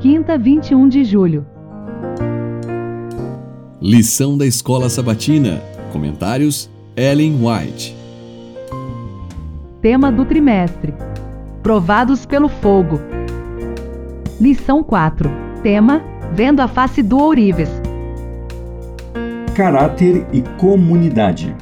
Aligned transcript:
quinta, 0.00 0.38
21 0.38 0.88
de 0.88 1.04
julho. 1.04 1.44
Lição 3.80 4.38
da 4.38 4.46
Escola 4.46 4.88
Sabatina. 4.88 5.60
Comentários: 5.92 6.70
Ellen 6.96 7.38
White. 7.42 7.96
Tema 9.82 10.10
do 10.10 10.24
trimestre: 10.24 10.94
Provados 11.62 12.24
pelo 12.24 12.48
fogo. 12.48 13.00
Lição 14.40 14.82
4. 14.82 15.30
Tema: 15.62 16.02
Vendo 16.32 16.60
a 16.60 16.68
face 16.68 17.02
do 17.02 17.18
ourives. 17.18 17.70
Caráter 19.54 20.26
e 20.32 20.42
comunidade. 20.58 21.54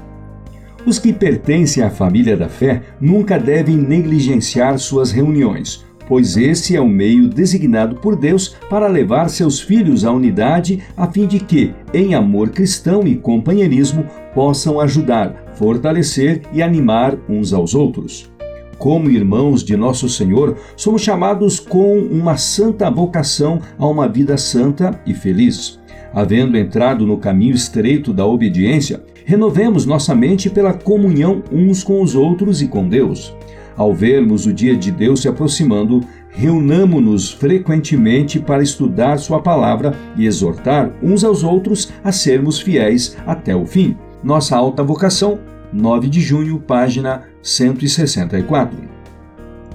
Os 0.84 0.98
que 0.98 1.12
pertencem 1.12 1.82
à 1.82 1.90
família 1.90 2.36
da 2.36 2.48
fé 2.48 2.82
nunca 3.00 3.38
devem 3.38 3.76
negligenciar 3.76 4.78
suas 4.78 5.10
reuniões, 5.10 5.84
pois 6.08 6.36
esse 6.36 6.76
é 6.76 6.80
o 6.80 6.88
meio 6.88 7.28
designado 7.28 7.96
por 7.96 8.16
Deus 8.16 8.56
para 8.70 8.86
levar 8.86 9.28
seus 9.28 9.60
filhos 9.60 10.04
à 10.04 10.12
unidade, 10.12 10.82
a 10.96 11.06
fim 11.06 11.26
de 11.26 11.40
que, 11.40 11.74
em 11.92 12.14
amor 12.14 12.50
cristão 12.50 13.06
e 13.06 13.16
companheirismo, 13.16 14.04
possam 14.34 14.80
ajudar, 14.80 15.52
fortalecer 15.54 16.42
e 16.52 16.62
animar 16.62 17.16
uns 17.28 17.52
aos 17.52 17.74
outros. 17.74 18.30
Como 18.78 19.10
irmãos 19.10 19.64
de 19.64 19.76
nosso 19.76 20.08
Senhor, 20.08 20.56
somos 20.76 21.02
chamados 21.02 21.58
com 21.58 21.98
uma 21.98 22.36
santa 22.36 22.90
vocação 22.90 23.58
a 23.78 23.86
uma 23.86 24.06
vida 24.06 24.36
santa 24.36 25.00
e 25.06 25.14
feliz. 25.14 25.80
Havendo 26.12 26.56
entrado 26.56 27.06
no 27.06 27.16
caminho 27.16 27.54
estreito 27.54 28.12
da 28.12 28.26
obediência, 28.26 29.02
renovemos 29.24 29.86
nossa 29.86 30.14
mente 30.14 30.48
pela 30.48 30.72
comunhão 30.72 31.42
uns 31.50 31.82
com 31.82 32.02
os 32.02 32.14
outros 32.14 32.62
e 32.62 32.68
com 32.68 32.88
Deus. 32.88 33.34
Ao 33.76 33.94
vermos 33.94 34.46
o 34.46 34.52
dia 34.52 34.76
de 34.76 34.90
Deus 34.90 35.20
se 35.20 35.28
aproximando, 35.28 36.00
reunamo-nos 36.30 37.30
frequentemente 37.30 38.40
para 38.40 38.62
estudar 38.62 39.18
Sua 39.18 39.42
palavra 39.42 39.94
e 40.16 40.26
exortar 40.26 40.92
uns 41.02 41.22
aos 41.24 41.44
outros 41.44 41.92
a 42.02 42.10
sermos 42.10 42.58
fiéis 42.58 43.16
até 43.26 43.54
o 43.54 43.66
fim. 43.66 43.96
Nossa 44.24 44.56
alta 44.56 44.82
vocação, 44.82 45.38
9 45.72 46.08
de 46.08 46.20
junho, 46.20 46.58
página 46.58 47.24
164. 47.42 48.95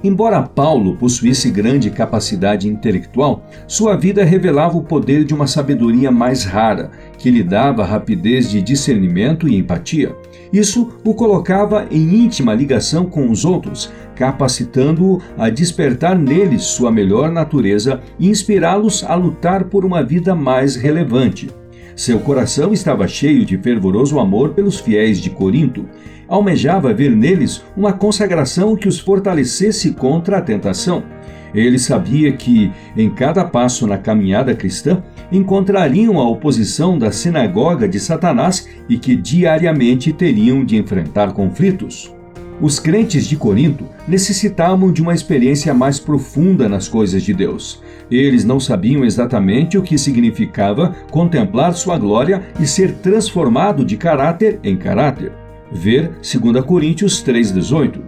Embora 0.04 0.42
Paulo 0.42 0.96
possuísse 0.96 1.48
grande 1.48 1.88
capacidade 1.88 2.68
intelectual, 2.68 3.46
sua 3.68 3.96
vida 3.96 4.24
revelava 4.24 4.76
o 4.76 4.82
poder 4.82 5.24
de 5.24 5.32
uma 5.32 5.46
sabedoria 5.46 6.10
mais 6.10 6.44
rara, 6.44 6.90
que 7.16 7.30
lhe 7.30 7.42
dava 7.42 7.84
rapidez 7.84 8.50
de 8.50 8.60
discernimento 8.60 9.46
e 9.46 9.56
empatia. 9.56 10.16
Isso 10.52 10.88
o 11.04 11.14
colocava 11.14 11.86
em 11.88 12.24
íntima 12.24 12.52
ligação 12.52 13.06
com 13.06 13.30
os 13.30 13.44
outros, 13.44 13.92
capacitando-o 14.16 15.20
a 15.38 15.48
despertar 15.48 16.18
neles 16.18 16.62
sua 16.62 16.90
melhor 16.90 17.30
natureza 17.30 18.00
e 18.18 18.28
inspirá-los 18.28 19.04
a 19.04 19.14
lutar 19.14 19.64
por 19.64 19.84
uma 19.84 20.02
vida 20.02 20.34
mais 20.34 20.74
relevante. 20.74 21.48
Seu 21.94 22.18
coração 22.20 22.72
estava 22.72 23.06
cheio 23.06 23.44
de 23.44 23.58
fervoroso 23.58 24.18
amor 24.18 24.50
pelos 24.50 24.80
fiéis 24.80 25.20
de 25.20 25.30
Corinto. 25.30 25.86
Almejava 26.26 26.94
ver 26.94 27.14
neles 27.14 27.62
uma 27.76 27.92
consagração 27.92 28.74
que 28.74 28.88
os 28.88 28.98
fortalecesse 28.98 29.92
contra 29.92 30.38
a 30.38 30.40
tentação. 30.40 31.02
Ele 31.54 31.78
sabia 31.78 32.32
que, 32.32 32.72
em 32.96 33.10
cada 33.10 33.44
passo 33.44 33.86
na 33.86 33.98
caminhada 33.98 34.54
cristã, 34.54 35.02
encontrariam 35.30 36.18
a 36.18 36.26
oposição 36.26 36.98
da 36.98 37.12
sinagoga 37.12 37.86
de 37.86 38.00
Satanás 38.00 38.66
e 38.88 38.96
que 38.96 39.14
diariamente 39.14 40.12
teriam 40.12 40.64
de 40.64 40.76
enfrentar 40.76 41.32
conflitos. 41.32 42.10
Os 42.58 42.78
crentes 42.78 43.26
de 43.26 43.36
Corinto 43.36 43.84
necessitavam 44.06 44.92
de 44.92 45.02
uma 45.02 45.12
experiência 45.12 45.74
mais 45.74 45.98
profunda 45.98 46.68
nas 46.68 46.88
coisas 46.88 47.22
de 47.22 47.34
Deus. 47.34 47.81
Eles 48.12 48.44
não 48.44 48.60
sabiam 48.60 49.06
exatamente 49.06 49.78
o 49.78 49.82
que 49.82 49.96
significava 49.96 50.94
contemplar 51.10 51.72
sua 51.72 51.96
glória 51.96 52.42
e 52.60 52.66
ser 52.66 52.92
transformado 52.96 53.86
de 53.86 53.96
caráter 53.96 54.60
em 54.62 54.76
caráter. 54.76 55.32
Ver 55.72 56.10
2 56.20 56.62
Coríntios 56.66 57.24
3,18. 57.24 58.02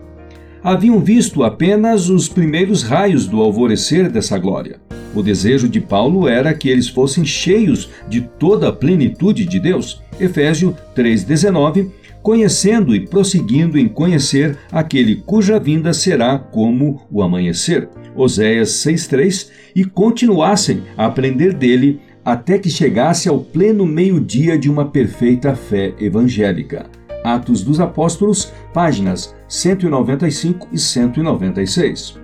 Haviam 0.62 1.00
visto 1.00 1.42
apenas 1.42 2.10
os 2.10 2.28
primeiros 2.28 2.82
raios 2.82 3.26
do 3.26 3.40
alvorecer 3.40 4.10
dessa 4.10 4.36
glória. 4.36 4.78
O 5.14 5.22
desejo 5.22 5.70
de 5.70 5.80
Paulo 5.80 6.28
era 6.28 6.52
que 6.52 6.68
eles 6.68 6.88
fossem 6.88 7.24
cheios 7.24 7.88
de 8.06 8.20
toda 8.20 8.68
a 8.68 8.72
plenitude 8.72 9.46
de 9.46 9.58
Deus. 9.58 10.02
Efésio 10.20 10.76
3,19 10.94 11.90
conhecendo 12.24 12.94
e 12.94 13.00
prosseguindo 13.06 13.78
em 13.78 13.86
conhecer 13.86 14.56
aquele 14.72 15.16
cuja 15.16 15.60
vinda 15.60 15.92
será 15.92 16.38
como 16.38 17.02
o 17.10 17.22
amanhecer. 17.22 17.86
Oséias 18.16 18.70
6:3 18.84 19.50
e 19.74 19.84
continuassem 19.84 20.82
a 20.96 21.06
aprender 21.06 21.52
dele 21.52 22.00
até 22.24 22.58
que 22.58 22.70
chegasse 22.70 23.28
ao 23.28 23.40
pleno 23.40 23.84
meio-dia 23.84 24.58
de 24.58 24.70
uma 24.70 24.86
perfeita 24.86 25.54
fé 25.54 25.92
evangélica. 25.98 26.86
Atos 27.22 27.62
dos 27.62 27.80
Apóstolos, 27.80 28.52
páginas 28.72 29.34
195 29.48 30.68
e 30.72 30.78
196. 30.78 32.18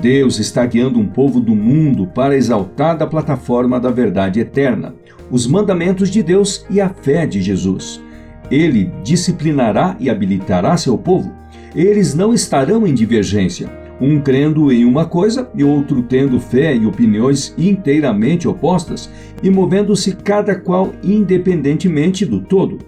Deus 0.00 0.38
está 0.40 0.66
guiando 0.66 0.98
um 0.98 1.06
povo 1.06 1.40
do 1.40 1.54
mundo 1.54 2.06
para 2.06 2.34
a 2.34 2.36
exaltada 2.36 3.06
plataforma 3.06 3.78
da 3.78 3.90
verdade 3.90 4.40
eterna, 4.40 4.94
os 5.30 5.46
mandamentos 5.46 6.10
de 6.10 6.22
Deus 6.22 6.66
e 6.68 6.80
a 6.80 6.88
fé 6.88 7.26
de 7.26 7.40
Jesus. 7.40 8.02
Ele 8.50 8.90
disciplinará 9.02 9.96
e 10.00 10.10
habilitará 10.10 10.76
seu 10.76 10.98
povo. 10.98 11.32
Eles 11.74 12.14
não 12.14 12.34
estarão 12.34 12.86
em 12.86 12.92
divergência, 12.92 13.68
um 14.00 14.20
crendo 14.20 14.72
em 14.72 14.84
uma 14.84 15.06
coisa 15.06 15.48
e 15.54 15.62
outro 15.62 16.02
tendo 16.02 16.40
fé 16.40 16.74
e 16.74 16.86
opiniões 16.86 17.54
inteiramente 17.56 18.48
opostas 18.48 19.10
e 19.42 19.50
movendo-se 19.50 20.16
cada 20.16 20.54
qual 20.54 20.92
independentemente 21.02 22.24
do 22.26 22.40
todo. 22.40 22.78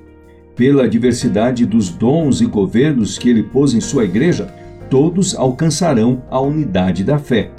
Pela 0.54 0.88
diversidade 0.88 1.66
dos 1.66 1.90
dons 1.90 2.40
e 2.40 2.46
governos 2.46 3.18
que 3.18 3.28
ele 3.28 3.42
pôs 3.42 3.74
em 3.74 3.80
sua 3.80 4.04
igreja, 4.04 4.46
todos 4.88 5.34
alcançarão 5.34 6.22
a 6.30 6.40
unidade 6.40 7.04
da 7.04 7.18
fé. 7.18 7.50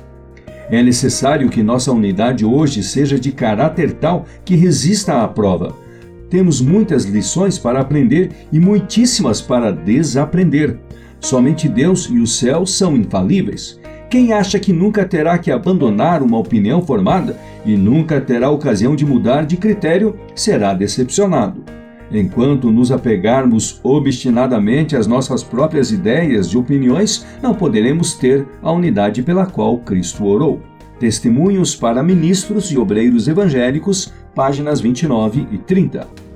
É 0.70 0.84
necessário 0.84 1.50
que 1.50 1.64
nossa 1.64 1.92
unidade 1.92 2.44
hoje 2.44 2.84
seja 2.84 3.20
de 3.20 3.32
caráter 3.32 3.94
tal 3.94 4.26
que 4.44 4.56
resista 4.56 5.24
à 5.24 5.28
prova 5.28 5.88
temos 6.30 6.60
muitas 6.62 7.06
lições 7.06 7.58
para 7.58 7.80
aprender 7.80 8.32
e 8.52 8.60
muitíssimas 8.60 9.42
para 9.42 9.72
desaprender. 9.72 10.78
Somente 11.20 11.68
Deus 11.68 12.06
e 12.06 12.20
o 12.20 12.28
céu 12.28 12.66
são 12.66 12.96
infalíveis. 12.96 13.80
Quem 14.10 14.32
acha 14.32 14.58
que 14.58 14.72
nunca 14.72 15.06
terá 15.06 15.38
que 15.38 15.52
abandonar 15.52 16.24
uma 16.24 16.38
opinião 16.38 16.82
formada 16.82 17.38
e 17.66 17.76
nunca 17.76 18.22
terá 18.22 18.50
ocasião 18.50 18.96
de 18.96 19.06
mudar 19.06 19.46
de 19.46 19.58
critério 19.58 20.18
será 20.34 20.74
decepcionado. 20.74 21.64
Enquanto 22.10 22.72
nos 22.72 22.90
apegarmos 22.90 23.82
obstinadamente 23.84 24.96
às 24.96 25.08
nossas 25.08 25.44
próprias 25.44 25.92
ideias 25.92 26.48
e 26.48 26.58
opiniões, 26.58 27.26
não 27.42 27.54
poderemos 27.54 28.14
ter 28.14 28.48
a 28.62 28.72
unidade 28.72 29.22
pela 29.22 29.46
qual 29.46 29.78
Cristo 29.80 30.26
orou. 30.26 30.62
Testemunhos 31.00 31.76
para 31.76 32.02
ministros 32.02 32.72
e 32.72 32.78
obreiros 32.78 33.28
evangélicos, 33.28 34.14
páginas 34.34 34.80
29 34.80 35.48
e 35.52 35.58
30. 35.58 36.27